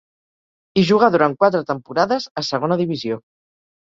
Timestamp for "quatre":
1.43-1.63